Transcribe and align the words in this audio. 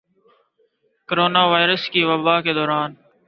corona 1.09 1.41
virus 1.51 1.83
کی 1.93 2.01
وبا 2.09 2.35
کے 2.45 2.53
دوران 2.53 2.91